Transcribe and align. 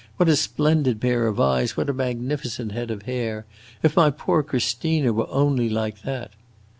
what 0.17 0.27
a 0.27 0.35
splendid 0.35 0.99
pair 0.99 1.27
of 1.27 1.39
eyes, 1.39 1.77
what 1.77 1.87
a 1.87 1.93
magnificent 1.93 2.71
head 2.71 2.89
of 2.89 3.03
hair! 3.03 3.45
If 3.83 3.95
my 3.95 4.09
poor 4.09 4.41
Christina 4.41 5.13
were 5.13 5.29
only 5.29 5.69
like 5.69 6.01
that! 6.01 6.31